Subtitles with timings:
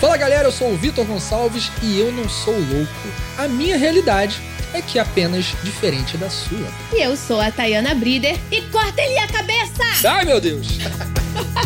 [0.00, 3.08] Fala galera, eu sou o Vitor Gonçalves e eu não sou louco.
[3.36, 4.40] A minha realidade
[4.72, 6.66] é que é apenas diferente da sua.
[6.94, 10.08] E eu sou a Tayana Brider e corta ele a cabeça!
[10.08, 10.78] Ai meu Deus!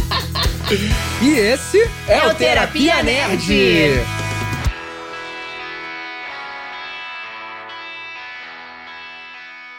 [1.22, 3.46] e esse é, É o o Terapia Nerd.
[3.46, 4.23] Nerd.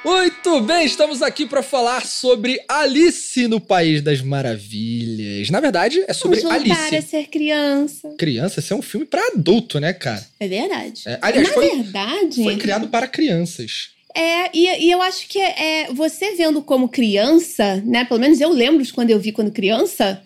[0.06, 5.50] Muito bem, estamos aqui para falar sobre Alice no País das Maravilhas.
[5.50, 6.96] Na verdade, é sobre Vamos Alice.
[6.96, 8.14] a ser criança.
[8.16, 10.24] Criança, esse é um filme para adulto, né, cara?
[10.40, 11.02] É verdade.
[11.08, 13.90] É, aliás, Na foi- verdade, Foi criado para crianças.
[14.14, 18.06] é, e, e eu acho que é, é, você vendo como criança, né?
[18.06, 20.22] Pelo menos eu lembro de quando eu vi quando criança,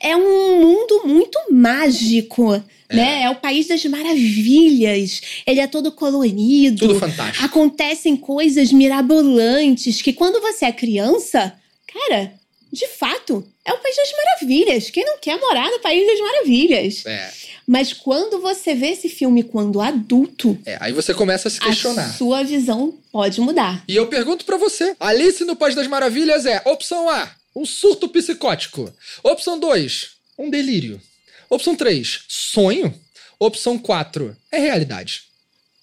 [0.00, 2.62] é um mundo muito mágico.
[2.88, 3.22] Né?
[3.22, 5.20] É o país das maravilhas.
[5.46, 6.86] Ele é todo colorido.
[6.86, 7.44] Tudo fantástico.
[7.44, 11.52] acontecem coisas mirabolantes que quando você é criança,
[11.92, 12.32] cara,
[12.72, 14.90] de fato, é o País das Maravilhas.
[14.90, 17.06] Quem não quer morar no País das Maravilhas?
[17.06, 17.30] É,
[17.66, 22.04] Mas quando você vê esse filme quando adulto, é, aí você começa a se questionar.
[22.04, 23.82] a sua visão pode mudar.
[23.88, 28.06] E eu pergunto pra você: Alice no País das Maravilhas é opção A, um surto
[28.10, 28.92] psicótico.
[29.22, 31.00] Opção 2, um delírio.
[31.48, 32.94] Opção 3, sonho.
[33.38, 35.22] Opção 4, é realidade.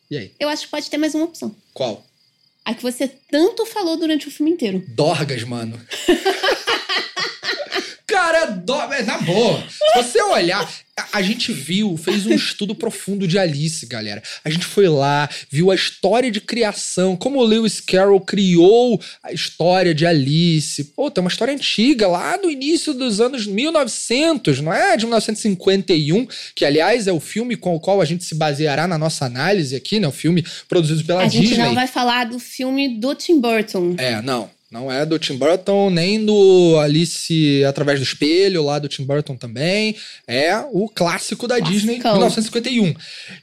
[0.10, 0.32] E aí?
[0.40, 1.56] Eu acho que pode ter mais uma opção.
[1.74, 2.06] Qual?
[2.64, 4.84] A que você tanto falou durante o filme inteiro.
[4.90, 5.80] Dorgas, mano.
[8.54, 8.74] Do...
[8.94, 9.64] é na boa.
[9.70, 14.22] Se você olhar, a, a gente viu, fez um estudo profundo de Alice, galera.
[14.44, 19.32] A gente foi lá, viu a história de criação, como o Lewis Carroll criou a
[19.32, 20.84] história de Alice.
[20.96, 24.96] Pô, tem uma história antiga, lá do início dos anos 1900, não é?
[24.96, 28.98] De 1951, que aliás é o filme com o qual a gente se baseará na
[28.98, 30.08] nossa análise aqui, né?
[30.08, 31.66] O filme produzido pela a gente Disney.
[31.66, 33.96] não vai falar do filme do Tim Burton.
[33.98, 34.50] É, não.
[34.74, 39.36] Não é do Tim Burton, nem do Alice Através do Espelho, lá do Tim Burton
[39.38, 39.96] também.
[40.28, 42.14] É o clássico da Disney, Classicão.
[42.14, 42.96] 1951.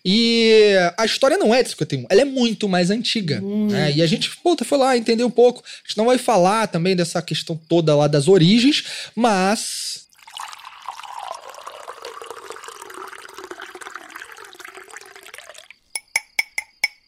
[0.04, 3.40] E a história não é de 51, ela é muito mais antiga.
[3.40, 3.92] né?
[3.94, 5.62] E a gente, puta, foi lá entender um pouco.
[5.62, 8.82] A gente não vai falar também dessa questão toda lá das origens,
[9.14, 10.09] mas.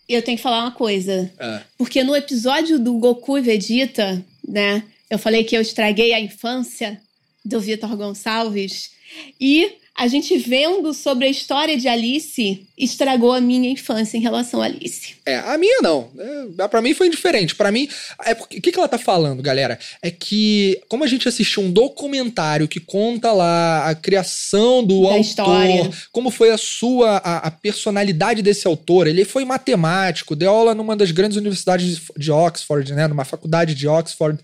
[0.09, 1.33] Eu tenho que falar uma coisa.
[1.39, 4.83] é, Porque no episódio do Goku e Vegeta, né?
[5.09, 7.01] Eu falei que eu estraguei a infância
[7.45, 8.93] do Vitor Gonçalves.
[9.41, 14.61] E a gente vendo sobre a história de Alice estragou a minha infância em relação
[14.61, 15.15] a Alice.
[15.25, 16.11] É, a minha não.
[16.59, 17.55] É, pra mim foi indiferente.
[17.55, 17.89] Pra mim,
[18.25, 19.79] é porque, o que, que ela tá falando, galera?
[20.01, 25.09] É que, como a gente assistiu um documentário que conta lá a criação do Da
[25.11, 25.91] autor, história.
[26.11, 29.07] como foi a sua, a, a personalidade desse autor.
[29.07, 33.07] Ele foi matemático, deu aula numa das grandes universidades de- de Oxford, né?
[33.07, 34.41] Numa faculdade de Oxford.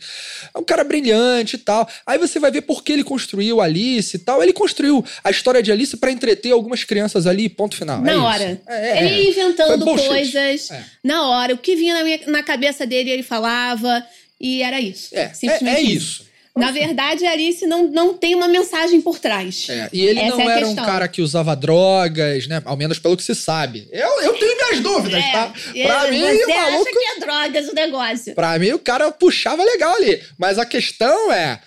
[0.55, 1.89] É um cara brilhante e tal.
[2.07, 4.43] Aí você vai ver por que ele construiu Alice e tal.
[4.43, 8.03] Ele construiu a história de Alice pra entreter algumas crianças ali, ponto final.
[8.03, 8.61] Na É hora.
[8.69, 10.09] É, é, Ele ia inventando Foi bullshit.
[10.09, 10.85] coisas É.
[11.03, 11.55] na hora.
[11.55, 14.05] O que vinha na, minha- na cabeça dele, ele falava.
[14.41, 15.09] E era isso.
[15.17, 16.29] É, é, Simplesmente é isso.
[16.57, 19.67] Na verdade, Alice não, não tem uma mensagem por trás.
[19.69, 20.85] É, e ele Essa não é era um questão.
[20.85, 22.61] cara que usava drogas, né?
[22.65, 23.89] Ao menos pelo que se sabe.
[23.93, 25.53] Eu, eu tenho minhas dúvidas, tá?
[25.75, 26.83] É, Pra mim, você maluco.
[26.83, 28.35] acha que é drogas o negócio.
[28.35, 30.21] Pra mim, o cara puxava legal ali.
[30.37, 31.61] Mas a questão é.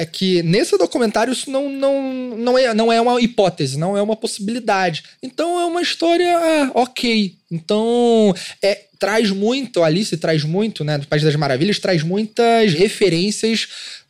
[0.00, 4.00] É que nesse documentário isso não, não, não, é, não é uma hipótese, não é
[4.00, 5.02] uma possibilidade.
[5.22, 7.34] Então é uma história ah, ok.
[7.50, 10.96] Então é, traz muito, a Alice traz muito, né?
[10.96, 13.68] Do País das Maravilhas, traz muitas referências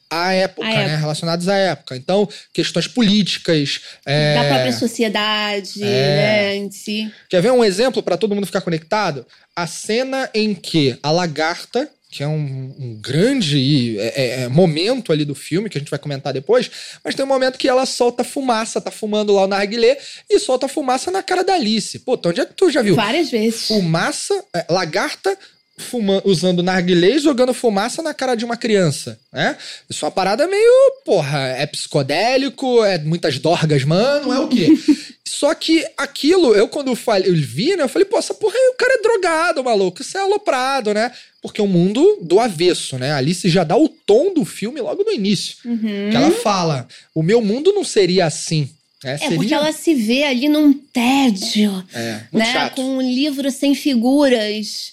[0.09, 0.83] à época, À né?
[0.83, 0.97] época.
[0.99, 1.97] Relacionadas à época.
[1.97, 3.81] Então, questões políticas.
[4.05, 7.11] é, Da própria sociedade, né, em si.
[7.29, 9.27] Quer ver um exemplo para todo mundo ficar conectado?
[9.55, 15.13] A cena em que a lagarta, que é um, um grande é, é, é, momento
[15.13, 16.71] ali do filme, que a gente vai comentar depois,
[17.05, 19.97] mas tem um momento que ela solta fumaça, tá fumando lá o narguilé,
[20.29, 22.01] e solta fumaça na cara da Alice.
[22.01, 22.97] Pô, então onde é que tu já viu?
[22.97, 23.69] Várias vezes.
[23.69, 25.39] Fumaça, é, lagarta
[25.81, 29.57] fuma, usando narguilé e jogando fumaça na cara de uma criança, né?
[29.89, 34.69] Isso é uma parada meio, porra, é psicodélico, é muitas dorgas, mano, é o quê?
[35.27, 37.85] Só que aquilo, eu quando falei, eu vi, né?
[37.85, 40.03] Eu falei, pô, essa porra aí, o cara é drogado, maluco.
[40.03, 41.11] Isso é aloprado, né?
[41.41, 43.13] Porque é um mundo do avesso, né?
[43.13, 45.57] A Alice já dá o tom do filme logo no início.
[45.65, 46.11] Uhum.
[46.11, 48.69] Que ela fala: o meu mundo não seria assim.
[49.03, 49.37] É, É seria...
[49.37, 52.53] porque ela se vê ali num tédio, É, né?
[52.53, 52.77] chato.
[52.77, 54.93] Com um livro sem figuras.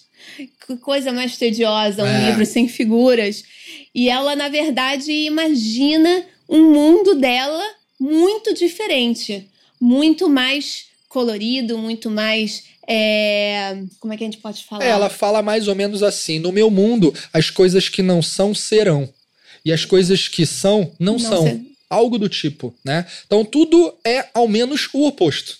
[0.65, 2.29] Que coisa mais tediosa, um É.
[2.29, 3.43] livro sem figuras.
[3.93, 7.63] E ela, na verdade, imagina um mundo dela
[7.99, 9.47] muito diferente.
[9.79, 12.63] Muito mais colorido, muito mais.
[12.87, 14.83] é, Como é que a gente pode falar?
[14.85, 18.53] É, ela fala mais ou menos assim: no meu mundo, as coisas que não são
[18.55, 19.07] serão.
[19.65, 21.43] E as coisas que são, não, Não são.
[21.43, 23.05] ser- Algo do tipo, né?
[23.25, 25.57] Então tudo é ao menos o oposto.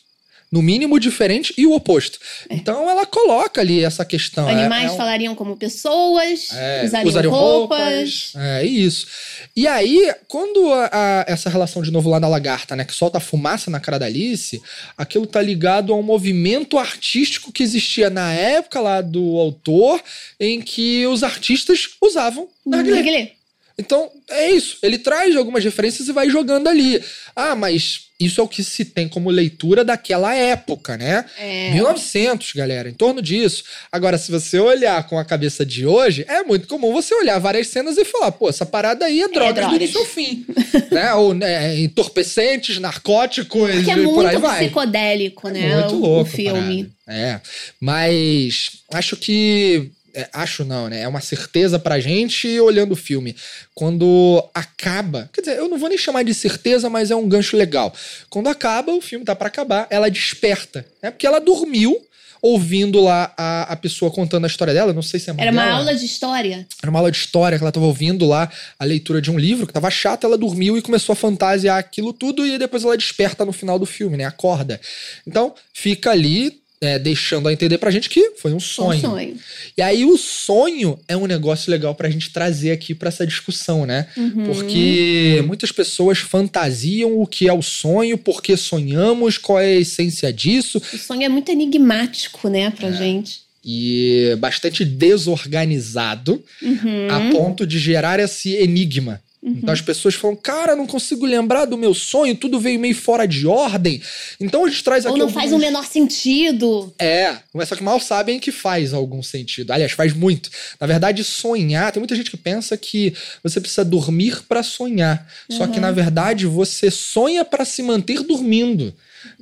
[0.52, 2.20] No mínimo diferente e o oposto.
[2.50, 2.56] É.
[2.56, 4.48] Então ela coloca ali essa questão.
[4.50, 8.32] é- Animais é um- falariam como pessoas, é, usariam, usariam roupas.
[8.36, 9.08] É isso.
[9.56, 13.20] E aí, quando a- a- essa relação de novo lá da lagarta, né, que solta
[13.20, 14.62] fumaça na cara da Alice,
[14.98, 20.02] aquilo tá ligado a um movimento artístico que existia na época lá do autor,
[20.40, 22.96] em que os artistas usavam narguilé.
[22.98, 23.32] Narguilé.
[23.80, 24.78] Então, é isso.
[24.82, 27.02] Ele traz algumas referências e vai jogando ali.
[27.36, 31.24] Ah, mas isso é o que se tem como leitura daquela época, né?
[31.38, 31.72] É.
[31.72, 33.64] 1900, galera, em torno disso.
[33.92, 37.68] Agora, se você olhar com a cabeça de hoje, é muito comum você olhar várias
[37.68, 39.76] cenas e falar, pô, essa parada aí é drogas do drogas.
[39.76, 40.46] início ao fim.
[40.92, 41.14] né?
[41.14, 44.64] Ou né, entorpecentes, narcóticos Porque é e por aí muito vai.
[44.64, 45.76] psicodélico, né?
[45.82, 46.90] Muito o, louco o filme.
[47.08, 47.40] É,
[47.80, 51.02] mas acho que é, acho não, né?
[51.02, 53.36] É uma certeza pra gente olhando o filme.
[53.76, 57.56] Quando acaba, quer dizer, eu não vou nem chamar de certeza, mas é um gancho
[57.56, 57.94] legal.
[58.30, 61.12] Quando acaba, o filme tá pra acabar, ela desperta, né?
[61.12, 61.96] Porque ela dormiu
[62.42, 65.64] ouvindo lá a, a pessoa contando a história dela, não sei se é Era uma
[65.64, 65.78] dela.
[65.78, 66.68] aula de história.
[66.82, 68.50] Era uma aula de história que ela tava ouvindo lá
[68.80, 72.14] a leitura de um livro que tava chata, ela dormiu e começou a fantasiar aquilo
[72.14, 74.26] tudo e depois ela desperta no final do filme, né?
[74.26, 74.80] Acorda.
[75.26, 79.00] Então, fica ali é, deixando a entender pra gente que foi um sonho.
[79.00, 79.38] Um sonho.
[79.76, 83.86] E aí o sonho é um negócio legal pra gente trazer aqui pra essa discussão,
[83.86, 84.08] né?
[84.16, 84.46] Uhum.
[84.46, 89.80] Porque muitas pessoas fantasiam o que é o sonho, por que sonhamos, qual é a
[89.80, 92.70] essência disso, O sonho é muito enigmático, né, É.
[92.70, 93.42] pra gente.
[93.70, 97.08] e bastante desorganizado Uhum.
[97.10, 99.20] a ponto de gerar esse enigma.
[99.48, 103.26] Então as pessoas falam, cara, não consigo lembrar do meu sonho, tudo veio meio fora
[103.26, 104.02] de ordem.
[104.40, 105.14] Então a gente traz aqui.
[105.14, 106.94] Ou não faz o alguns- menor sentido.
[107.00, 109.72] É, mas só que mal sabem que faz algum sentido.
[109.72, 110.50] Aliás, faz muito.
[110.80, 113.14] Na verdade, sonhar, tem muita gente que pensa que
[113.44, 115.28] você precisa dormir pra sonhar.
[115.50, 118.94] Só que na verdade você sonha pra se manter dormindo.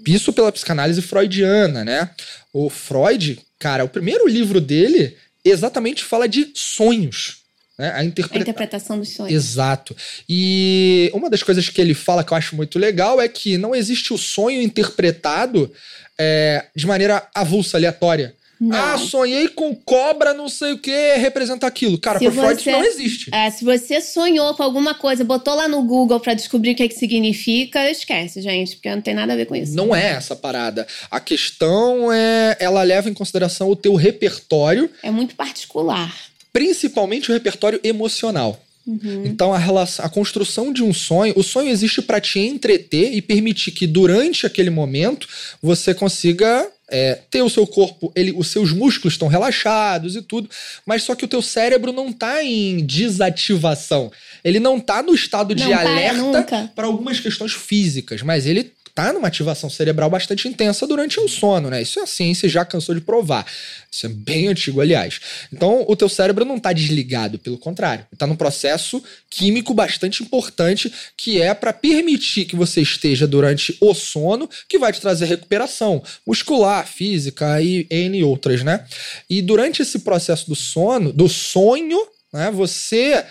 [0.07, 2.09] Isso pela psicanálise freudiana, né?
[2.53, 7.44] O Freud, cara, o primeiro livro dele exatamente fala de sonhos.
[7.77, 7.89] Né?
[7.89, 8.97] A A interpretação.
[8.97, 9.33] dos sonhos.
[9.33, 9.95] Exato.
[10.29, 13.75] E uma das coisas que ele fala que eu acho muito legal é que não
[13.75, 15.71] existe o sonho interpretado
[16.17, 18.33] é, de maneira avulsa, aleatória.
[18.57, 18.73] Não.
[18.77, 21.97] Ah, sonhei com cobra, não sei o que, representa aquilo.
[21.97, 23.29] Cara, Se pro Freud você- não existe.
[23.35, 26.87] É, se você sonhou com alguma coisa, botou lá no Google pra descobrir o que,
[26.87, 29.75] que significa, esquece, gente, porque não tem nada a ver com isso.
[29.75, 30.87] Não é essa parada.
[31.11, 36.15] A questão é, ela leva em consideração o teu repertório, É muito particular.
[36.55, 38.57] Principalmente o repertório emocional.
[38.87, 39.25] Uhum.
[39.25, 43.21] Então a relação, a construção de um sonho, o sonho existe para te entreter e
[43.21, 45.27] permitir que durante aquele momento
[45.61, 50.49] você consiga é, ter o seu corpo, ele, os seus músculos estão relaxados e tudo,
[50.85, 54.09] mas só que o teu cérebro não tá em desativação.
[54.41, 58.71] Ele não tá no estado de Não para alerta para algumas questões físicas, mas ele
[58.95, 61.81] tá numa ativação cerebral bastante intensa durante o sono, né?
[61.81, 63.45] Isso a ciência já cansou de provar.
[63.91, 65.19] Isso é bem antigo, aliás.
[65.51, 68.05] Então, o teu cérebro não tá desligado, pelo contrário.
[68.09, 73.75] Ele tá num processo químico bastante importante que é para permitir que você esteja durante
[73.81, 78.85] o sono, que vai te trazer recuperação muscular, física e N outras, né?
[79.29, 81.99] E durante esse processo do sono, do sonho,
[82.31, 83.25] né, você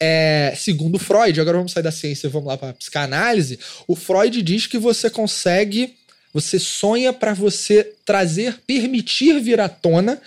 [0.00, 3.58] é, segundo Freud, agora vamos sair da ciência e vamos lá para psicanálise.
[3.86, 5.94] O Freud diz que você consegue,
[6.32, 10.20] você sonha para você trazer, permitir vir à tona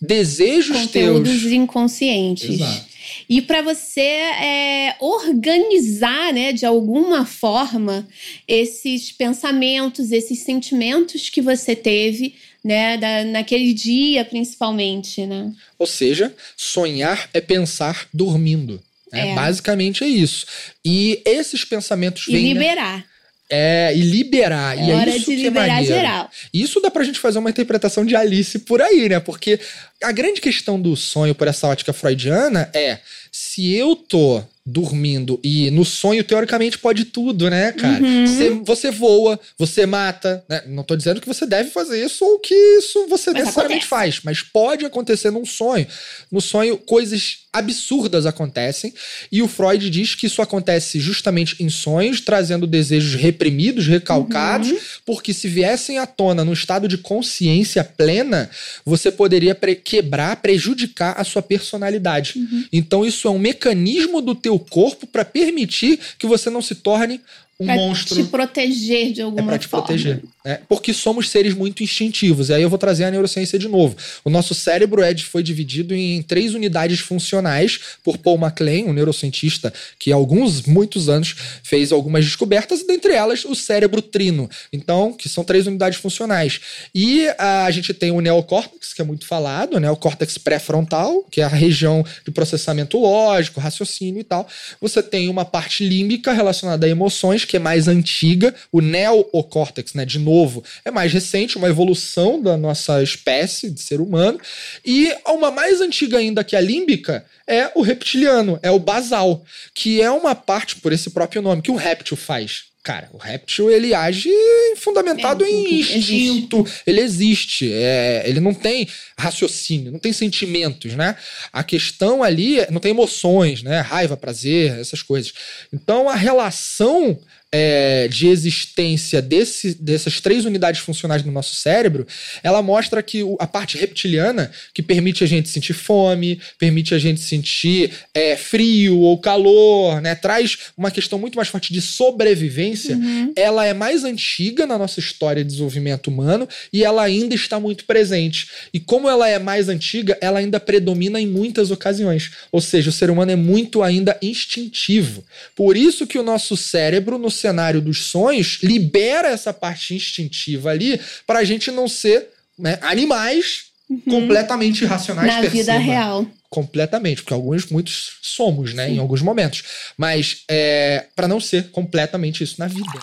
[0.00, 1.52] desejos Conteúdos teus.
[1.52, 2.50] inconscientes.
[2.60, 2.94] Exato.
[3.28, 8.06] E para você é, organizar, né, de alguma forma,
[8.48, 12.34] esses pensamentos, esses sentimentos que você teve,
[12.64, 15.52] né, da- naquele dia, principalmente, né?
[15.78, 18.82] Ou seja, sonhar é pensar dormindo.
[19.14, 19.30] Né?
[19.30, 19.34] É.
[19.34, 20.46] Basicamente é isso.
[20.84, 22.42] E esses pensamentos E vêm.
[22.42, 22.48] né?
[22.52, 23.04] liberar.
[23.50, 24.76] É, e liberar.
[24.78, 25.94] É e é hora isso de é liberar maneiro.
[25.94, 26.30] geral.
[26.52, 29.20] Isso dá pra gente fazer uma interpretação de Alice por aí, né?
[29.20, 29.60] Porque
[30.02, 32.98] a grande questão do sonho por essa ótica freudiana é
[33.30, 38.02] se eu tô dormindo e no sonho, teoricamente, pode tudo, né, cara?
[38.02, 38.26] Uhum.
[38.26, 40.62] Você, você voa, você mata, né?
[40.66, 43.88] Não tô dizendo que você deve fazer isso ou que isso você Mas necessariamente acontece.
[43.88, 45.86] faz, mas pode acontecer num sonho.
[46.32, 48.92] No sonho, coisas absurdas acontecem
[49.30, 54.78] e o Freud diz que isso acontece justamente em sonhos, trazendo desejos reprimidos, recalcados, Uhum.
[55.06, 58.50] porque se viessem à tona num estado de consciência plena,
[58.84, 62.32] você poderia pre- quebrar, prejudicar a sua personalidade.
[62.36, 62.64] Uhum.
[62.72, 67.20] Então isso é um mecanismo do teu corpo para permitir que você não se torne
[67.58, 68.16] um pra monstro.
[68.16, 69.86] te proteger de alguma É pra te forma.
[69.86, 70.22] proteger.
[70.44, 70.58] né?
[70.68, 72.48] Porque somos seres muito instintivos.
[72.48, 73.96] E aí eu vou trazer a neurociência de novo.
[74.24, 79.72] O nosso cérebro é, foi dividido em três unidades funcionais por Paul MacLean, um neurocientista
[79.98, 84.50] que há alguns, muitos anos, fez algumas descobertas, e dentre elas o cérebro trino.
[84.72, 86.60] Então, que são três unidades funcionais.
[86.94, 89.90] E a gente tem o neocórtex, que é muito falado, né?
[89.90, 94.46] o córtex pré-frontal, que é a região de processamento lógico, raciocínio e tal.
[94.80, 100.04] Você tem uma parte límbica relacionada a emoções, que é mais antiga, o neocórtex, né,
[100.04, 104.40] de novo, é mais recente, uma evolução da nossa espécie de ser humano.
[104.84, 110.00] E uma mais antiga ainda que a límbica é o reptiliano, é o basal, que
[110.00, 112.73] é uma parte, por esse próprio nome, que um réptil faz.
[112.84, 114.28] Cara, o réptil ele age
[114.76, 115.96] fundamentado É, em existe.
[116.14, 118.86] instinto, ele existe, é, ele não tem
[119.18, 121.16] raciocínio, não tem sentimentos, né?
[121.50, 123.80] A questão ali é- não tem emoções, né?
[123.80, 125.32] Raiva, prazer, essas coisas.
[125.72, 127.18] Então a relação
[127.56, 132.04] é, de existência desse, dessas três unidades funcionais no nosso cérebro,
[132.42, 136.98] ela mostra que o- a parte reptiliana, que permite a gente sentir fome, permite a
[136.98, 140.16] gente sentir é, frio ou calor, né?
[140.16, 142.98] Traz uma questão muito mais forte de sobrevivência.
[143.36, 147.84] Ela é mais antiga na nossa história de desenvolvimento humano e ela ainda está muito
[147.84, 148.48] presente.
[148.72, 152.32] E como ela é mais antiga, ela ainda predomina em muitas ocasiões.
[152.50, 155.24] Ou seja, o ser humano é muito ainda instintivo.
[155.54, 160.98] Por isso que o nosso cérebro, no cenário dos sonhos, libera essa parte instintiva ali
[161.26, 163.66] para a gente não ser né, animais
[164.08, 165.78] completamente irracionais Na vida cima.
[165.78, 166.26] real.
[166.48, 169.62] Completamente, porque alguns, muitos somos, né, em alguns momentos.
[169.98, 172.98] Mas é, para não ser completamente isso na vida.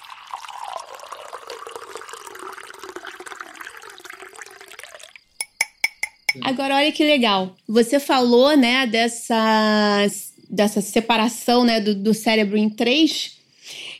[6.42, 7.56] Agora, olha que legal.
[7.68, 10.08] Você falou, né, dessa,
[10.50, 13.41] dessa separação né, do, do cérebro em três.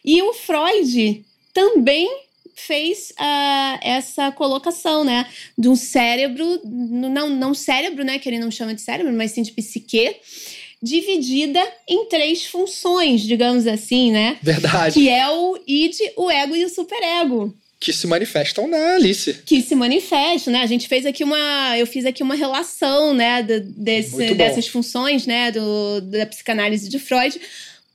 [0.04, 2.10] E o Freud também
[2.56, 5.26] fez ah, essa colocação, né?
[5.58, 8.20] De um cérebro, não, não cérebro, né?
[8.20, 10.16] Que ele não chama de cérebro, mas sim de psique,
[10.82, 14.38] dividida em três funções, digamos assim, né?
[14.42, 14.94] Verdade.
[14.94, 19.34] Que é o id, o ego e o superego Que se manifestam na Alice.
[19.46, 20.62] que se manifestam, né?
[20.62, 25.52] A gente fez aqui uma, eu fiz aqui uma relação, né, desse- dessas funções, né,
[25.52, 27.40] do, da psicanálise de Freud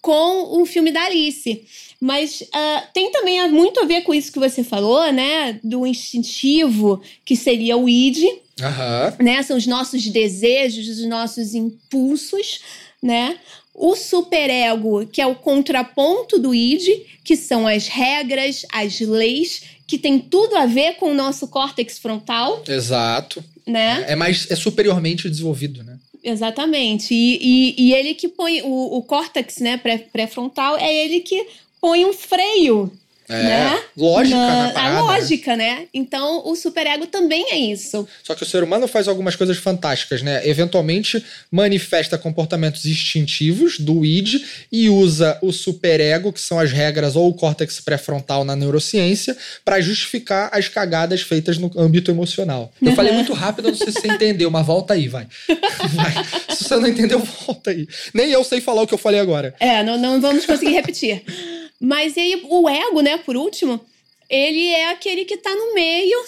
[0.01, 1.65] com o filme da Alice.
[2.01, 7.01] Mas ah, tem também muito a ver com isso que você falou, né, do instintivo,
[7.25, 8.23] que seria o id,
[8.61, 9.15] Aham.
[9.21, 9.43] né?
[9.43, 12.61] São os nossos desejos, os nossos impulsos,
[13.03, 13.39] né?
[13.75, 16.87] O superego, que é o contraponto do id,
[17.25, 21.99] que são as regras, as leis, que tem tudo a ver com o nosso córtex
[21.99, 23.45] frontal, Exato.
[23.67, 24.05] né?
[24.09, 25.99] É mais é superiormente desenvolvido, né?
[26.25, 27.15] Exatamente.
[27.15, 31.47] E, e, e ele que põe o, o córtex, né, pré- pré-frontal, é ele que
[31.81, 32.93] põe um freio
[33.29, 33.83] É, Né?
[33.97, 34.81] lógica na, parada.
[34.81, 35.01] a né?
[35.01, 35.87] lógica, né?
[35.93, 38.07] Então o superego também é isso.
[38.23, 40.47] Só que o ser humano faz algumas coisas fantásticas, né?
[40.49, 47.29] Eventualmente manifesta comportamentos instintivos do id e usa o superego, que são as regras ou
[47.29, 52.73] o córtex pré-frontal na neurociência, para justificar as cagadas feitas no âmbito emocional.
[52.81, 55.27] Eu falei muito rápido, não sei se você entendeu, mas volta aí, vai.
[55.95, 56.13] Vai.
[56.55, 57.89] Se você não entendeu, volta aí.
[58.15, 59.53] Nem eu sei falar o que eu falei agora.
[59.59, 61.25] É, não, não vamos conseguir repetir.
[61.81, 63.81] Mas aí o ego, né, por último,
[64.29, 66.25] ele é aquele que tá no meio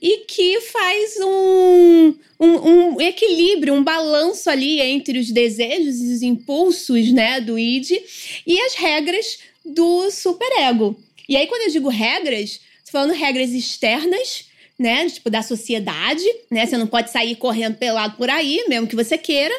[0.00, 6.22] e que faz um, um, um equilíbrio, um balanço ali entre os desejos e os
[6.22, 7.90] impulsos, né, do id
[8.46, 10.98] e as regras do superego.
[11.28, 14.46] E aí, quando eu digo regras, tô falando regras externas,
[14.78, 18.96] né, tipo da sociedade, né, você não pode sair correndo pelado por aí, mesmo que
[18.96, 19.54] você queira,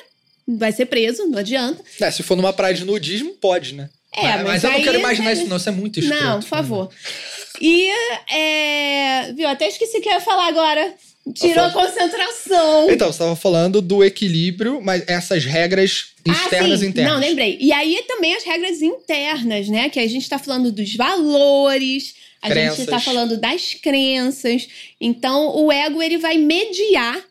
[0.48, 1.84] vai ser preso, não adianta.
[2.00, 3.90] É, se for numa praia de nudismo, pode, né?
[4.14, 5.58] É, mas, mas eu não quero imaginar é- isso, não.
[5.58, 6.24] Isso é muito escroto.
[6.24, 6.90] Não, por favor.
[7.60, 7.90] E,
[8.34, 10.94] é, viu, até esqueci o que eu ia falar agora.
[11.36, 12.90] Tirou a concentração.
[12.90, 17.14] Então, você estava falando do equilíbrio, mas essas regras externas ah, e internas.
[17.14, 17.58] Não, lembrei.
[17.62, 19.88] E aí também as regras internas, né?
[19.90, 22.78] Que a gente tá falando dos valores, a Crenças.
[22.78, 24.68] gente tá falando das crenças.
[25.00, 27.22] Então, o ego, ele vai mediar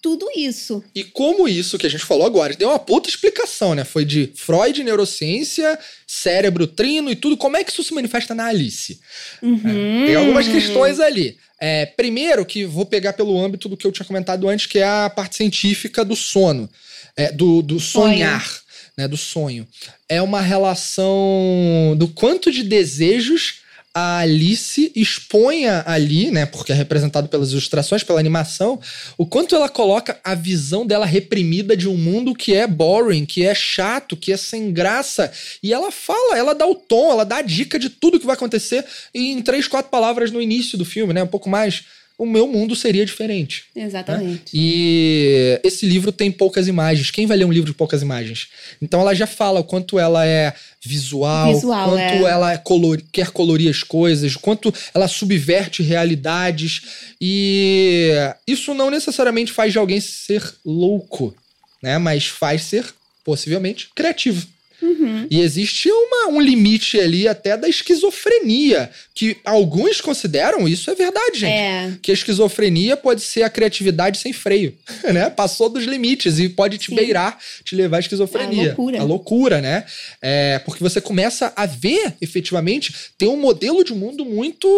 [0.00, 0.82] tudo isso.
[0.94, 3.84] E como isso que a gente falou agora, deu uma puta explicação, né?
[3.84, 7.36] Foi de Freud, neurociência, cérebro trino e tudo.
[7.36, 9.00] Como é que isso se manifesta na Alice?
[9.42, 10.04] Uhum.
[10.06, 11.36] Tem algumas questões ali.
[11.60, 14.86] É, primeiro, que vou pegar pelo âmbito do que eu tinha comentado antes, que é
[14.86, 16.70] a parte científica do sono,
[17.16, 18.48] é, do, do sonhar,
[18.96, 19.66] né, do sonho.
[20.08, 23.62] É uma relação do quanto de desejos
[23.94, 28.80] a Alice exponha ali, né, porque é representado pelas ilustrações, pela animação,
[29.16, 33.44] o quanto ela coloca a visão dela reprimida de um mundo que é boring, que
[33.44, 35.32] é chato, que é sem graça.
[35.62, 38.34] E ela fala, ela dá o tom, ela dá a dica de tudo que vai
[38.34, 41.84] acontecer em três, quatro palavras no início do filme, né, um pouco mais
[42.18, 43.66] o meu mundo seria diferente.
[43.76, 44.28] Exatamente.
[44.28, 44.60] Né?
[44.60, 47.12] E esse livro tem poucas imagens.
[47.12, 48.48] Quem vai ler um livro de poucas imagens?
[48.82, 50.52] Então ela já fala o quanto ela é
[50.84, 52.30] visual, visual quanto é.
[52.30, 56.82] ela color, quer colorir as coisas, quanto ela subverte realidades.
[57.20, 58.10] E
[58.44, 61.32] isso não necessariamente faz de alguém ser louco,
[61.80, 61.98] né?
[61.98, 62.84] Mas faz ser,
[63.24, 64.44] possivelmente, criativo.
[64.80, 65.26] Uhum.
[65.30, 71.38] E existe uma, um limite ali até da esquizofrenia, que alguns consideram isso é verdade,
[71.38, 71.52] gente.
[71.52, 71.92] É.
[72.00, 74.74] Que a esquizofrenia pode ser a criatividade sem freio,
[75.12, 75.30] né?
[75.30, 76.94] Passou dos limites e pode te Sim.
[76.94, 78.62] beirar, te levar à esquizofrenia.
[78.62, 79.00] A loucura.
[79.00, 79.84] A loucura, né?
[80.22, 84.68] É, porque você começa a ver, efetivamente, tem um modelo de mundo muito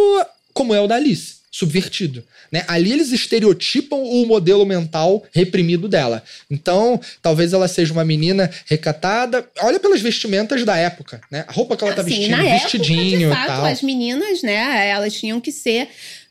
[0.53, 2.25] como é o da Alice subvertido.
[2.51, 2.65] Né?
[2.69, 6.23] Ali eles estereotipam o modelo mental reprimido dela.
[6.51, 9.47] Então, talvez ela seja uma menina recatada.
[9.63, 11.45] Olha pelas vestimentas da época, né?
[11.49, 13.67] A roupa que ela tá assim, vestindo, na vestidinho época, de fato, tal.
[13.67, 14.89] As meninas, né?
[14.89, 15.89] Elas tinham que ser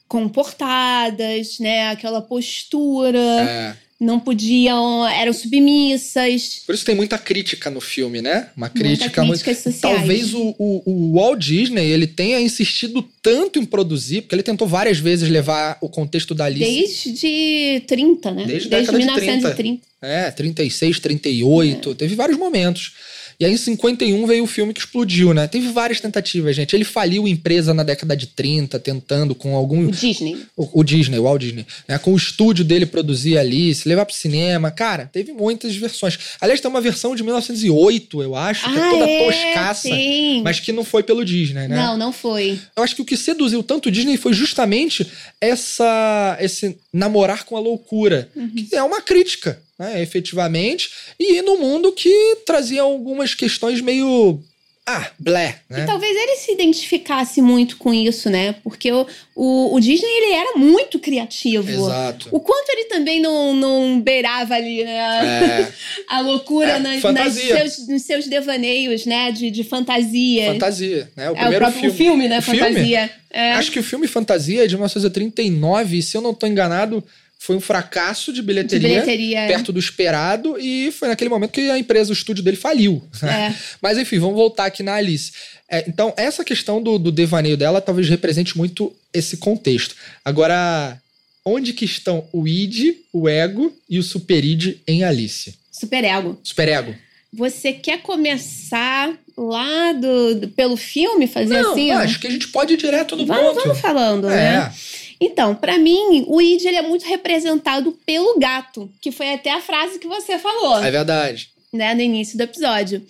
[0.08, 1.90] comportadas, né?
[1.90, 3.20] Aquela postura.
[3.20, 6.62] É não podiam, eram submissas.
[6.66, 8.48] Por isso tem muita crítica no filme, né?
[8.56, 9.40] Uma crítica muito.
[9.40, 9.82] sociais.
[9.82, 14.68] Talvez o, o, o, Walt Disney ele tenha insistido tanto em produzir, porque ele tentou
[14.68, 17.10] várias vezes levar o contexto da Alice.
[17.10, 18.46] Desde 30, né?
[18.46, 19.50] Desde, Desde 1930.
[19.50, 19.90] De 30.
[20.02, 21.92] É, 36, 38.
[21.92, 21.94] É.
[21.94, 22.94] Teve vários momentos.
[23.40, 25.48] E aí, em 51, veio o filme que explodiu, né?
[25.48, 26.76] Teve várias tentativas, gente.
[26.76, 29.88] Ele faliu empresa na década de 30, tentando com algum.
[29.88, 30.38] O Disney.
[30.58, 31.66] O, o Disney, o Walt Disney.
[31.88, 31.98] Né?
[32.00, 34.70] Com o estúdio dele produzir ali, se levar pro cinema.
[34.72, 36.20] Cara, teve muitas versões.
[36.42, 39.82] Aliás, tem uma versão de 1908, eu acho, ah, que é toda é, toscaça.
[39.84, 40.42] Sim.
[40.44, 41.78] Mas que não foi pelo Disney, né?
[41.78, 42.60] Não, não foi.
[42.76, 45.08] Eu acho que o que seduziu tanto o Disney foi justamente
[45.40, 48.30] essa, esse namorar com a loucura.
[48.36, 48.66] Uhum.
[48.70, 54.44] Que é uma crítica né, efetivamente, e no mundo que trazia algumas questões meio.
[54.92, 55.84] Ah, blé, né?
[55.84, 58.56] E talvez ele se identificasse muito com isso, né?
[58.64, 59.06] Porque o,
[59.36, 61.70] o, o, Disney, ele era muito criativo.
[61.70, 62.28] Exato.
[62.32, 64.98] O quanto ele também não, não beirava ali, né?
[64.98, 65.72] É.
[66.10, 69.32] A loucura é, nas, nas seus, nos seus devaneios, né?
[69.32, 70.54] De, de fantasia.
[70.54, 71.30] Fantasia, né?
[71.30, 72.40] O é o próprio filme, filme né?
[72.40, 73.08] O fantasia.
[73.08, 73.20] Filme?
[73.30, 73.52] É.
[73.54, 77.04] Acho que o filme Fantasia é de 1939, e se eu não estou enganado
[77.42, 79.48] foi um fracasso de bilheteria, de bilheteria, é.
[79.48, 83.02] perto do esperado e foi naquele momento que a empresa, o estúdio dele faliu.
[83.24, 83.56] É.
[83.82, 85.32] Mas enfim, vamos voltar aqui na Alice.
[85.72, 89.96] É, então, essa questão do, do devaneio dela talvez represente muito esse contexto.
[90.24, 91.02] Agora,
[91.46, 95.56] onde que estão o id, o ego e o superid em Alice?
[95.72, 96.38] Superego.
[96.44, 96.94] Superego.
[97.32, 101.92] Você quer começar lá do, do pelo filme, fazer Não, assim?
[101.92, 103.62] Acho que a gente pode ir direto no vamos, ponto.
[103.62, 104.36] Vamos falando, é.
[104.36, 104.74] né?
[105.20, 109.62] Então, para mim, o id ele é muito representado pelo gato, que foi até a
[109.62, 110.82] frase que você falou.
[110.82, 111.50] É verdade.
[111.72, 113.06] Né, no início do episódio.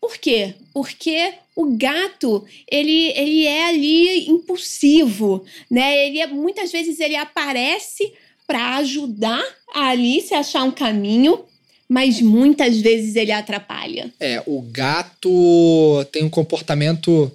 [0.00, 0.54] Por quê?
[0.72, 6.06] Porque o gato, ele, ele é ali impulsivo, né?
[6.06, 8.12] Ele é, muitas vezes ele aparece
[8.46, 9.42] para ajudar
[9.74, 11.44] a Alice a achar um caminho,
[11.88, 14.12] mas muitas vezes ele atrapalha.
[14.20, 17.32] É, o gato tem um comportamento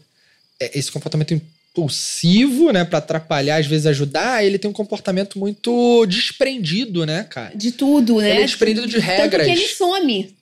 [0.61, 6.05] é, esse comportamento impulsivo, né, para atrapalhar, às vezes ajudar, ele tem um comportamento muito
[6.05, 7.55] desprendido, né, cara?
[7.55, 8.31] De tudo, né?
[8.31, 9.31] Ele é desprendido de regras.
[9.31, 10.35] Tanto que ele some.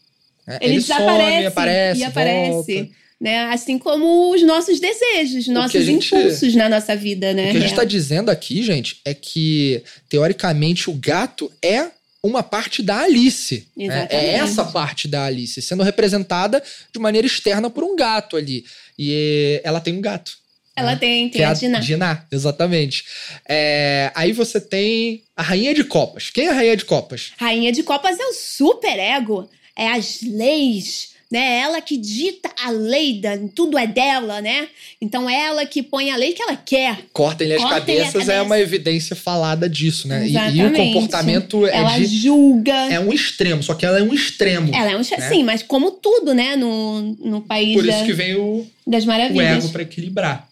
[0.47, 2.51] É, ele, ele desaparece some, aparece, e aparece.
[2.51, 2.99] volta.
[3.21, 3.37] Né?
[3.47, 7.49] Assim como os nossos desejos, nossos gente, impulsos na nossa vida, né?
[7.49, 11.87] O que a gente está dizendo aqui, gente, é que, teoricamente, o gato é
[12.23, 13.67] uma parte da Alice.
[13.75, 14.07] Né?
[14.09, 16.63] É essa parte da Alice, sendo representada
[16.93, 18.65] de maneira externa por um gato ali.
[18.97, 20.31] E ela tem um gato.
[20.79, 20.97] Ela né?
[20.97, 21.79] tem, tem que a, é a Diná.
[21.79, 23.03] Diná, exatamente.
[23.47, 26.29] É, aí você tem a Rainha de Copas.
[26.29, 27.31] Quem é a Rainha de Copas?
[27.37, 29.49] Rainha de Copas é o super ego.
[29.75, 31.59] É as leis, né?
[31.59, 34.67] Ela que dita a lei, da, tudo é dela, né?
[34.99, 37.05] Então ela que põe a lei que ela quer.
[37.13, 40.27] Cortem-lhe as cabeças é uma evidência falada disso, né?
[40.27, 42.05] E, e o comportamento é ela de.
[42.05, 42.73] julga.
[42.91, 44.73] É um extremo, só que ela é um extremo.
[44.73, 45.29] Ela é um né?
[45.29, 49.03] sim, mas como tudo, né, no, no país Por da- isso que vem o, das
[49.03, 50.48] o maravilhas, ego pra equilibrar.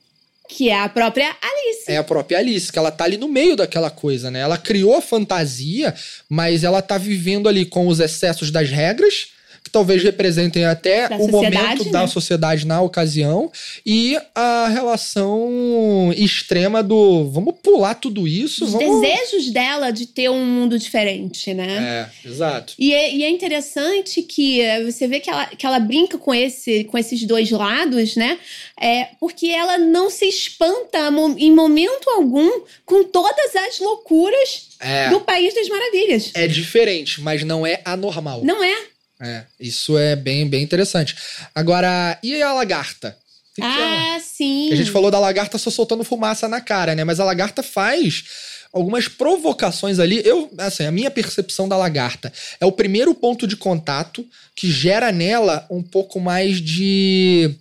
[0.47, 1.83] Que é a própria Alice.
[1.87, 4.39] É a própria Alice, que ela tá ali no meio daquela coisa, né?
[4.39, 5.93] Ela criou a fantasia,
[6.29, 9.27] mas ela tá vivendo ali com os excessos das regras,
[9.67, 11.91] que talvez representem até Da o momento né?
[11.91, 13.51] da sociedade na ocasião
[13.85, 19.01] e a relação extrema do vamos pular tudo isso, Os vamos.
[19.01, 22.09] desejos dela de ter um mundo diferente, né?
[22.23, 22.73] É, exato.
[22.79, 26.83] E é, e é interessante que você vê que ela, que ela brinca com, esse,
[26.85, 28.37] com esses dois lados, né?
[28.79, 30.97] É, porque ela não se espanta
[31.37, 32.49] em momento algum
[32.85, 36.31] com todas as loucuras É, do País das Maravilhas.
[36.33, 38.41] é diferente, mas não é anormal.
[38.43, 38.75] Não é?
[39.19, 41.15] É, isso é bem, bem interessante.
[41.55, 43.17] Agora, e a lagarta?
[43.55, 44.71] Que Ah, sim.
[44.71, 47.03] A gente falou da lagarta só soltando fumaça na cara, né?
[47.03, 48.23] Mas a lagarta faz
[48.71, 50.21] algumas provocações ali.
[50.23, 54.23] Eu, assim, a minha percepção da lagarta é o primeiro ponto de contato
[54.55, 57.55] que gera nela um pouco mais de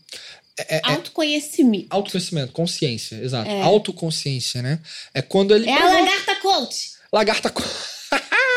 [0.59, 1.87] é, é, Autoconhecimento.
[1.91, 3.51] autoconhecimento, consciência, exato.
[3.51, 3.63] É.
[3.63, 4.79] Autoconsciência, né?
[5.15, 6.91] É quando ele É a lagarta coach.
[7.13, 7.63] Lagarta co-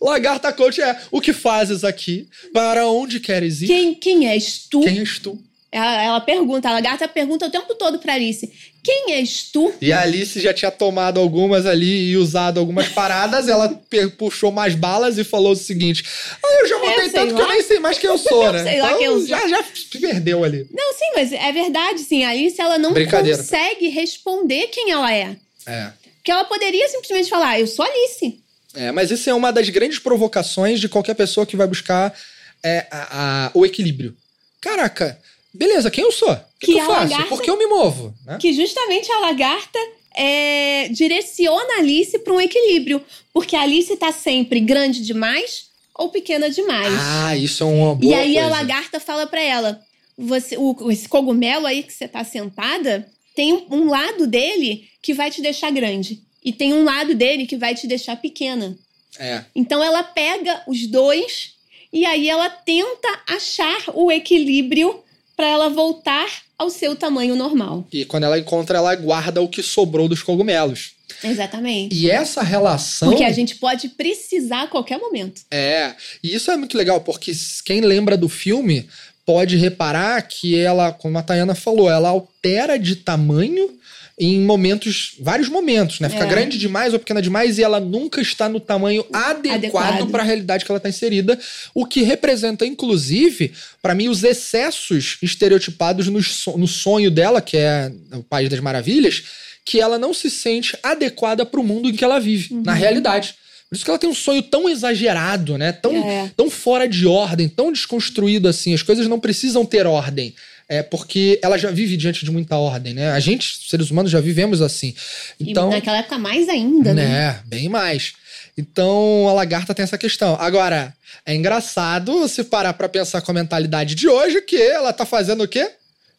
[0.00, 2.28] Lagarta coach é o que fazes aqui?
[2.52, 3.66] Para onde queres ir?
[3.66, 4.80] Quem, quem és tu?
[4.80, 5.38] Quem és tu?
[5.70, 8.50] Ela, ela pergunta, a lagarta pergunta o tempo todo pra Alice:
[8.82, 9.70] Quem és tu?
[9.82, 13.48] E a Alice já tinha tomado algumas ali e usado algumas paradas.
[13.48, 13.68] Ela
[14.16, 16.02] puxou mais balas e falou o seguinte:
[16.42, 17.52] Ah, eu já mudei sei tanto que eu lá.
[17.52, 18.62] nem sei mais quem eu sou, né?
[18.62, 19.26] sei lá então quem eu sou.
[19.26, 20.66] Já, já se perdeu ali.
[20.72, 22.24] Não, sim, mas é verdade, sim.
[22.24, 23.36] A Alice ela não Brincadeira.
[23.36, 25.36] consegue responder quem ela é.
[25.66, 25.92] É.
[26.16, 28.40] Porque ela poderia simplesmente falar: Eu sou Alice.
[28.74, 32.14] É, mas isso é uma das grandes provocações de qualquer pessoa que vai buscar
[32.62, 34.16] é, a- a- o equilíbrio.
[34.60, 35.18] Caraca,
[35.54, 36.30] beleza, quem eu sou?
[36.32, 37.02] O que, Que que eu a faço?
[37.12, 38.14] lagarta- Por que eu me movo?
[38.26, 38.36] né?
[38.40, 39.78] Que justamente a lagarta
[40.14, 43.00] é, direciona a Alice para um equilíbrio.
[43.32, 46.92] Porque a Alice tá sempre grande demais ou pequena demais.
[46.98, 48.56] Ah, isso é uma boa e aí a coisa.
[48.56, 49.80] lagarta fala pra ela:
[50.16, 55.14] você, o, esse cogumelo aí que você tá sentada, tem um, um lado dele que
[55.14, 56.20] vai te deixar grande.
[56.48, 58.74] E tem um lado dele que vai te deixar pequena.
[59.18, 59.44] É.
[59.54, 61.52] Então ela pega os dois
[61.92, 64.98] e aí ela tenta achar o equilíbrio
[65.36, 67.86] para ela voltar ao seu tamanho normal.
[67.92, 70.92] E quando ela encontra, ela guarda o que sobrou dos cogumelos.
[71.22, 71.94] Exatamente.
[71.94, 73.10] E essa relação.
[73.10, 75.42] Porque a gente pode precisar a qualquer momento.
[75.50, 77.30] É, e isso é muito legal, porque
[77.62, 78.88] quem lembra do filme
[79.26, 83.78] pode reparar que ela, como a Tayana falou, ela altera de tamanho
[84.20, 86.08] em momentos, vários momentos, né?
[86.08, 86.28] Fica É.
[86.28, 90.64] grande demais ou pequena demais e ela nunca está no tamanho adequado para a realidade
[90.64, 91.38] que ela está inserida,
[91.74, 97.56] o que representa, inclusive, para mim, os excessos estereotipados no, so- no sonho dela, que
[97.56, 99.22] é o País das Maravilhas,
[99.64, 103.34] que ela não se sente adequada para o mundo em que ela vive, na realidade.
[103.68, 105.72] Por isso que ela tem um sonho tão exagerado, né?
[105.72, 106.30] Tão, É.
[106.34, 108.72] tão fora de ordem, tão desconstruído assim.
[108.72, 110.34] As coisas não precisam ter ordem.
[110.68, 113.10] É porque ela já vive diante de muita ordem, né?
[113.12, 114.94] A gente, seres humanos, já vivemos assim.
[115.40, 117.06] Então, e naquela época mais ainda, né?
[117.08, 117.40] né?
[117.46, 118.12] Bem mais.
[118.56, 120.36] Então a lagarta tem essa questão.
[120.38, 120.92] Agora,
[121.24, 125.44] é engraçado se parar pra pensar com a mentalidade de hoje que ela tá fazendo
[125.44, 125.70] o quê?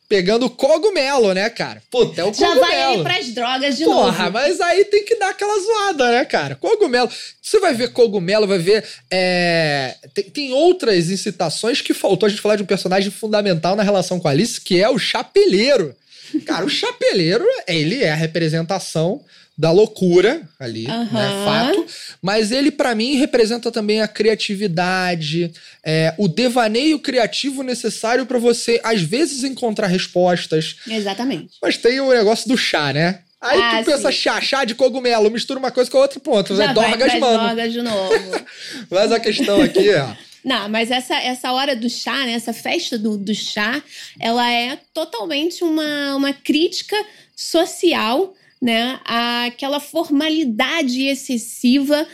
[0.09, 1.83] Pegando cogumelo, né, cara?
[1.91, 2.61] Puta, é o Já cogumelo.
[2.61, 4.31] vai aí pras drogas de Porra, novo.
[4.31, 6.55] mas aí tem que dar aquela zoada, né, cara?
[6.55, 7.07] Cogumelo.
[7.39, 8.83] Você vai ver cogumelo, vai ver.
[9.11, 13.83] é, Tem, tem outras incitações que faltou a gente falar de um personagem fundamental na
[13.83, 15.95] relação com a Alice, que é o chapeleiro.
[16.45, 19.21] Cara, o chapeleiro, ele é a representação
[19.59, 20.93] da loucura ali, né?
[20.93, 21.43] Aham.
[21.43, 21.85] Fato.
[22.21, 25.51] Mas ele, pra mim, representa também a criatividade,
[25.83, 31.57] é, o devaneio criativo necessário pra você, às vezes, encontrar respostas, Exatamente.
[31.61, 33.19] mas tem o negócio do chá, né?
[33.41, 34.17] Aí Ah, tu pensa sim.
[34.17, 36.55] chá, chá de cogumelo, mistura uma coisa com a outra, pronto.
[36.55, 37.69] Já É vai dorgas, mano.
[37.69, 38.13] de novo.
[38.89, 40.07] Mas a questão aqui, ó.
[40.43, 43.83] Não, mas essa, essa hora do chá, né, essa festa do, do chá,
[44.17, 46.95] ela é totalmente uma, uma crítica
[47.35, 52.05] social, né, àquela formalidade excessiva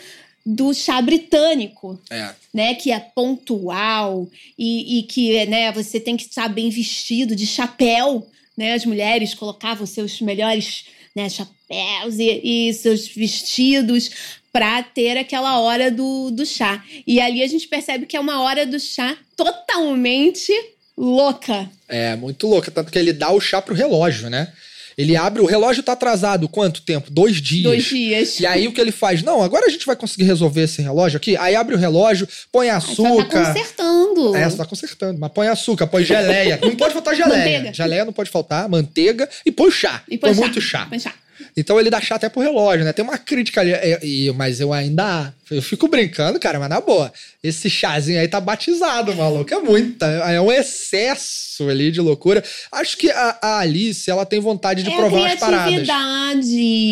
[0.46, 2.34] do chá britânico, É.
[2.54, 7.48] né, que é pontual e, e que, né, você tem que estar bem vestido de
[7.48, 14.12] chapéu, né, as mulheres colocavam seus melhores, né, chapéus e, e seus vestidos
[14.54, 16.82] para ter aquela hora do, do chá.
[17.06, 20.54] E ali a gente percebe que é uma hora do chá totalmente
[20.98, 21.70] louca.
[21.90, 22.72] É, muito louca.
[22.72, 24.54] Tanto que ele dá o chá pro relógio, né?
[24.98, 26.48] Ele abre, o relógio tá atrasado.
[26.48, 27.12] Quanto tempo?
[27.12, 27.64] Dois dias.
[27.64, 28.40] Dois dias.
[28.40, 29.22] E aí o que ele faz?
[29.22, 31.36] Não, agora a gente vai conseguir resolver esse relógio aqui.
[31.38, 33.26] Aí abre o relógio, põe Aí só açúcar.
[33.26, 34.36] tá consertando.
[34.36, 35.20] É, você tá consertando.
[35.20, 36.60] Mas põe açúcar, põe geleia.
[36.62, 37.38] Não pode faltar geleia.
[37.38, 37.74] Manteiga.
[37.74, 40.04] Geleia não pode faltar, manteiga e põe chá.
[40.10, 40.40] E põe chá.
[40.42, 40.86] muito chá.
[40.86, 41.14] Põe chá.
[41.58, 42.92] Então ele dá chá até pro relógio, né?
[42.92, 45.34] Tem uma crítica ali, é, e- mas eu ainda.
[45.50, 47.14] Eu fico brincando, cara, mas na boa.
[47.42, 49.54] Esse chazinho aí tá batizado, maluco.
[49.54, 50.06] É muita.
[50.06, 52.44] É um excesso ali de loucura.
[52.72, 55.74] Acho que a, a Alice, ela tem vontade de é provar umas paradas.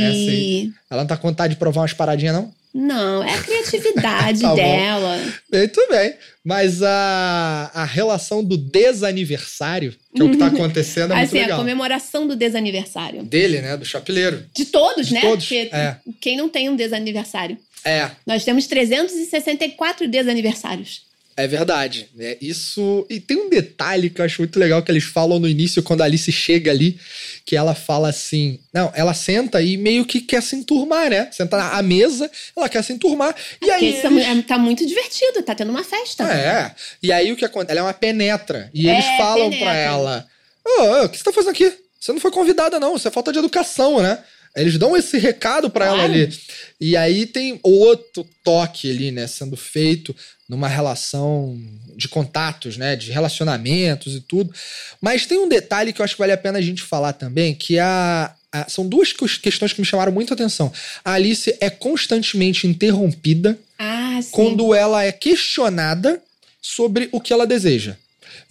[0.01, 0.73] É, sim.
[0.89, 2.51] Ela não tá com vontade de provar umas paradinhas, não?
[2.73, 5.19] Não, é a criatividade Tá dela.
[5.51, 6.15] Muito bem.
[6.43, 11.37] Mas a, a relação do desaniversário, que é o que tá acontecendo, é muito assim,
[11.39, 11.59] a legal.
[11.59, 13.23] comemoração do desaniversário.
[13.23, 13.77] Dele, né?
[13.77, 14.43] Do chapeleiro.
[14.53, 15.21] De todos, De né?
[15.21, 15.97] todos, Porque é.
[16.19, 17.57] quem não tem um desaniversário?
[17.85, 21.03] É, Nós temos 364 desaniversários.
[21.35, 22.09] É verdade.
[22.19, 23.05] É, isso.
[23.09, 26.01] E tem um detalhe que eu acho muito legal que eles falam no início, quando
[26.01, 26.99] a Alice chega ali,
[27.45, 28.59] que ela fala assim.
[28.73, 31.29] Não, ela senta e meio que quer se enturmar, né?
[31.31, 33.35] Senta à mesa, ela quer se enturmar.
[33.61, 33.85] E aí.
[33.99, 36.23] Eles- é- tá muito divertido, tá tendo uma festa.
[36.31, 36.71] É.
[37.01, 37.71] E aí o que acontece?
[37.71, 38.69] Ela é uma penetra.
[38.73, 39.65] E É, eles falam penetra.
[39.65, 40.27] pra ela:
[40.65, 41.73] Ô, ô, o que você tá fazendo aqui?
[41.99, 42.95] Você não foi convidada, não.
[42.95, 44.19] Isso é falta de educação, né?
[44.55, 46.39] Eles dão esse recado pra ela ali.
[46.79, 50.15] E aí tem outro toque ali, né, sendo feito
[50.47, 51.59] numa relação
[51.95, 54.53] de contatos, né, de relacionamentos e tudo.
[55.01, 57.55] Mas tem um detalhe que eu acho que vale a pena a gente falar também,
[57.55, 60.71] que a, a- são duas ques- questões que me chamaram muita atenção.
[61.03, 66.21] A Alice é constantemente interrompida Ah, quando ela é questionada
[66.61, 67.95] sobre o que ela deseja.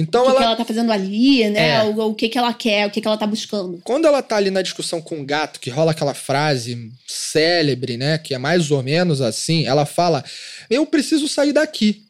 [0.03, 1.77] Então o que, ela, que ela tá fazendo ali, né?
[1.77, 1.85] É.
[1.85, 3.81] O, o que, que ela quer, o que, que ela tá buscando.
[3.85, 8.19] quando ela tá ali na discussão com o gato, que rola aquela frase célebre, né,
[8.19, 10.25] que é mais ou menos assim, ela fala:
[10.69, 12.03] "Eu preciso sair daqui.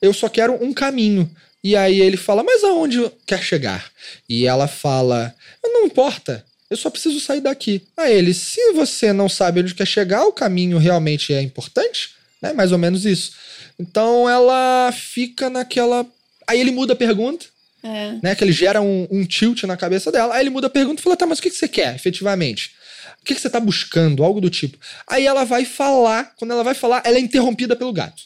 [0.00, 1.30] Eu só quero um caminho".
[1.62, 3.90] E aí ele fala: "Mas aonde quer chegar?".
[4.28, 6.44] E ela fala: "Não importa.
[6.70, 7.82] Eu só preciso sair daqui".
[7.96, 12.10] Aí ele: "Se você não sabe onde quer chegar, o caminho realmente é importante?".
[12.42, 12.52] Né?
[12.52, 13.32] Mais ou menos isso.
[13.78, 16.06] Então ela fica naquela
[16.50, 17.46] Aí ele muda a pergunta
[17.82, 18.18] É.
[18.22, 18.34] né?
[18.34, 20.34] Que ele gera um, um tilt na cabeça dela.
[20.34, 22.72] Aí ele muda a pergunta e fala: tá, mas o que, que você quer, efetivamente?
[23.20, 24.24] O que, que você tá buscando?
[24.24, 24.78] Algo do tipo.
[25.06, 28.22] Aí ela vai falar, quando ela vai falar, ela é interrompida pelo gato.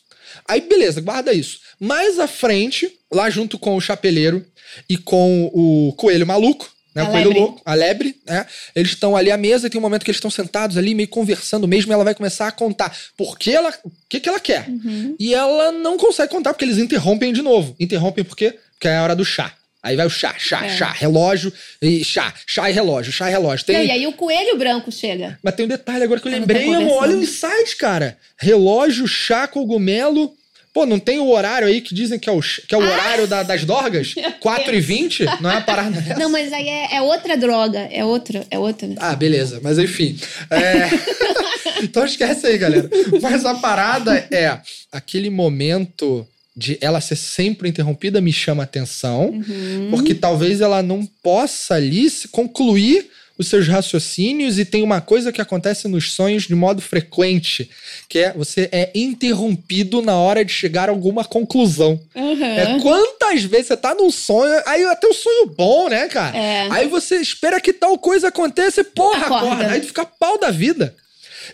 [0.48, 1.60] Aí, beleza, guarda isso.
[1.78, 4.44] Mais à frente, lá junto com o chapeleiro
[4.88, 7.02] e com o coelho maluco, né?
[7.02, 8.46] O coelho louco, a lebre, né?
[8.74, 11.08] Eles estão ali à mesa e tem um momento que eles estão sentados ali, meio
[11.08, 14.38] conversando mesmo, e ela vai começar a contar por que ela, o que, que ela
[14.40, 14.68] quer.
[14.68, 15.16] Uhum.
[15.18, 17.74] E ela não consegue contar, porque eles interrompem de novo.
[17.80, 18.54] Interrompem por quê?
[18.72, 19.52] Porque é a hora do chá.
[19.82, 20.76] Aí vai o chá, chá, É.
[20.76, 21.52] chá, relógio
[21.82, 23.66] e chá, chá e relógio, chá e relógio.
[23.66, 25.38] Tem, Não, e aí o coelho branco chega.
[25.42, 28.16] Mas tem um detalhe agora que eu Quando lembrei, tá amor, olha o insight, cara.
[28.38, 30.34] Relógio, chá, cogumelo.
[30.74, 33.26] Pô, não tem o horário aí que dizem que é o, que é o horário
[33.28, 34.12] da- das dorgas?
[34.40, 36.18] 4 e 20 Não é uma parada dessa?
[36.18, 37.78] Não, mas aí é, é outra droga.
[37.92, 38.88] É outra, é outra.
[38.98, 40.18] Ah, beleza, mas enfim.
[40.50, 40.90] É...
[41.82, 42.90] então esquece aí, galera.
[43.22, 44.58] Mas a parada é
[44.90, 49.88] aquele momento de ela ser sempre interrompida me chama atenção, Uhum.
[49.90, 55.32] porque talvez ela não possa ali se concluir os seus raciocínios e tem uma coisa
[55.32, 57.68] que acontece nos sonhos de modo frequente,
[58.08, 62.00] que é você é interrompido na hora de chegar a alguma conclusão.
[62.14, 62.44] Uhum.
[62.44, 66.36] É quantas vezes você tá num sonho, aí até um sonho bom, né, cara?
[66.36, 66.68] É.
[66.70, 69.46] Aí você espera que tal coisa aconteça e porra, Acorda.
[69.46, 69.70] acorda.
[69.72, 70.94] Aí tu fica pau da vida.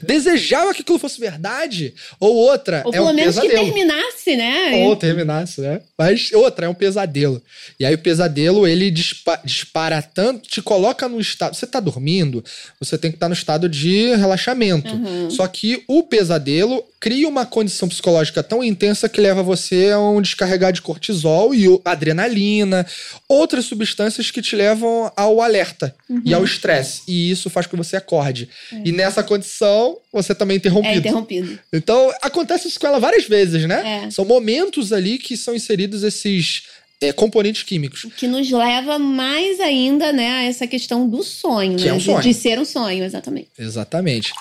[0.03, 3.64] Desejava que aquilo fosse verdade, ou outra, Ou é pelo um menos que pesadelo.
[3.72, 4.87] terminasse, né?
[4.87, 5.81] Ou terminasse, né?
[5.98, 7.42] Mas outra, é um pesadelo.
[7.79, 11.55] E aí o pesadelo, ele dispa- dispara tanto, te coloca no estado.
[11.55, 12.44] Você tá dormindo,
[12.79, 14.92] você tem que estar no estado de relaxamento.
[14.94, 15.31] Uhum.
[15.31, 20.20] Só que o pesadelo cria uma condição psicológica tão intensa que leva você a um
[20.20, 22.87] descarregar de cortisol e adrenalina,
[23.29, 27.03] outras substâncias que te levam ao alerta e ao estresse.
[27.09, 28.48] E isso faz com que você acorde.
[28.85, 29.80] E nessa condição,
[30.12, 30.95] você também é interrompido.
[30.95, 31.59] É interrompido.
[31.73, 34.05] Então, acontece isso com ela várias vezes, né?
[34.07, 34.11] É.
[34.11, 36.62] São momentos ali que são inseridos esses
[37.01, 38.07] é, componentes químicos.
[38.16, 41.90] Que nos leva mais ainda, né, a essa questão do sonho, Que né?
[41.90, 42.21] é um De- sonho.
[42.23, 43.49] De, ser um sonho, exatamente.
[43.59, 44.33] Exatamente.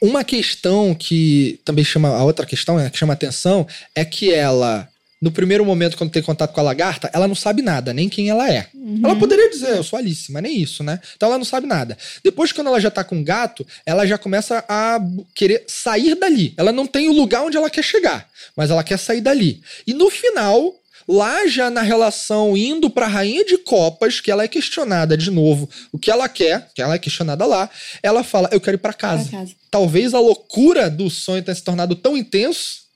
[0.00, 2.08] Uma questão que também chama.
[2.08, 4.88] A outra questão né, que chama atenção é que ela,
[5.20, 8.28] no primeiro momento, quando tem contato com a lagarta, ela não sabe nada, nem quem
[8.28, 8.68] ela é.
[9.02, 11.00] Ela poderia dizer, eu sou Alice, mas nem isso, né?
[11.16, 11.98] Então ela não sabe nada.
[12.22, 14.98] Depois, quando ela já tá com o gato, ela já começa a
[15.34, 16.54] querer sair dali.
[16.56, 19.60] Ela não tem o lugar onde ela quer chegar, mas ela quer sair dali.
[19.86, 20.72] E no final,
[21.08, 25.68] lá já na relação indo pra rainha de copas, que ela é questionada de novo
[25.90, 27.68] o que ela quer, que ela é questionada lá,
[28.02, 29.28] ela fala: Eu quero ir pra casa.
[29.28, 29.52] Pra casa.
[29.70, 32.87] Talvez a loucura do sonho tenha se tornado tão intenso,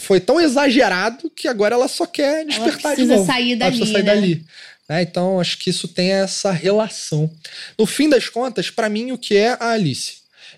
[0.00, 3.26] foi tão exagerado, que agora ela só quer despertar de precisa novo.
[3.26, 4.14] sair Ela precisa dali, sair né?
[4.14, 4.44] dali.
[4.88, 5.02] né?
[5.02, 7.30] Então, acho que isso tem essa relação.
[7.78, 10.14] No fim das contas, pra mim, o que é a Alice?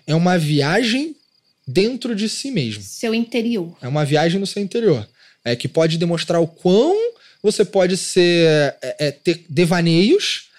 [0.07, 1.15] É uma viagem
[1.67, 2.81] dentro de si mesmo.
[2.81, 3.75] Seu interior.
[3.81, 5.07] É uma viagem no seu interior.
[5.45, 6.95] É que pode demonstrar o quão
[7.41, 8.47] você pode ser
[8.81, 10.49] é, é, ter devaneios,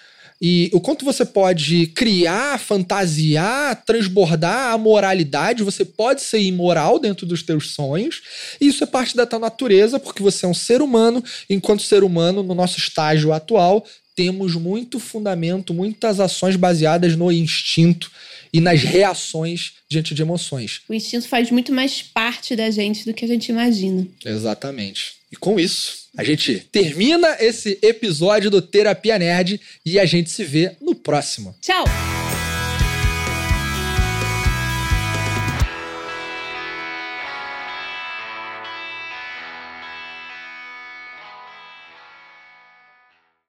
[0.41, 7.25] e o quanto você pode criar, fantasiar, transbordar a moralidade, você pode ser imoral dentro
[7.25, 8.21] dos teus sonhos,
[8.59, 12.03] e isso é parte da tua natureza, porque você é um ser humano, enquanto ser
[12.03, 18.09] humano, no nosso estágio atual, temos muito fundamento, muitas ações baseadas no instinto
[18.51, 20.81] e nas reações diante de emoções.
[20.87, 24.07] O instinto faz muito mais parte da gente do que a gente imagina.
[24.23, 25.15] Exatamente.
[25.29, 30.43] E com isso, a gente termina esse episódio do Terapia Nerd e a gente se
[30.43, 31.55] vê no próximo.
[31.61, 31.85] Tchau!